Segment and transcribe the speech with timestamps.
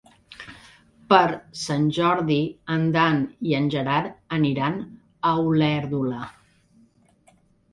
[1.11, 1.25] Per
[1.63, 2.37] Sant Jordi
[2.77, 4.81] en Dan i en Gerard aniran
[5.33, 6.27] a Olèrdola.